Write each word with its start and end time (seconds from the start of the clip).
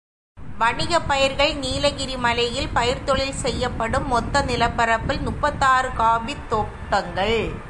வணிகப் 0.59 1.07
பயிர்கள் 1.07 1.55
நீலகிரி 1.55 2.17
மலையில் 2.17 2.67
பயிர்த்தொழில் 2.75 3.41
செய்யப்படும் 3.41 4.07
மொத்த 4.07 4.41
நிலப்பரப்பில் 4.41 5.21
முப்பத்தாறு 5.21 5.89
காஃபித் 5.89 6.47
தோட்டங்கள். 6.49 7.51